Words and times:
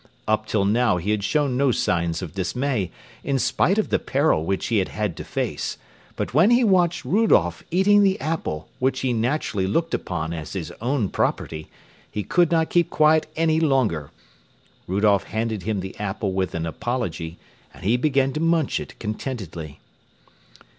Up 0.27 0.47
till 0.47 0.65
now 0.65 0.97
he 0.97 1.11
had 1.11 1.23
shown 1.23 1.55
no 1.55 1.71
signs 1.71 2.23
of 2.23 2.33
dismay, 2.33 2.89
in 3.23 3.37
spite 3.37 3.77
of 3.77 3.89
the 3.89 3.99
peril 3.99 4.43
which 4.47 4.65
he 4.65 4.79
had 4.79 4.87
had 4.89 5.15
to 5.17 5.23
face; 5.23 5.77
but 6.15 6.33
when 6.33 6.49
he 6.49 6.63
watched 6.63 7.05
Rudolph 7.05 7.61
eating 7.69 8.01
the 8.01 8.19
apple, 8.19 8.67
which 8.79 9.01
he 9.01 9.13
naturally 9.13 9.67
looked 9.67 9.93
upon 9.93 10.33
as 10.33 10.53
his 10.53 10.73
own 10.81 11.09
property, 11.09 11.67
he 12.11 12.23
could 12.23 12.49
not 12.49 12.71
keep 12.71 12.89
quiet 12.89 13.27
any 13.35 13.59
longer. 13.59 14.09
Rudolph 14.87 15.25
handed 15.25 15.61
him 15.61 15.81
the 15.81 15.95
apple 15.99 16.33
with 16.33 16.55
an 16.55 16.65
apology, 16.65 17.37
and 17.71 17.83
he 17.85 17.95
began 17.95 18.33
to 18.33 18.39
munch 18.39 18.79
it 18.79 18.97
contentedly. 18.97 19.79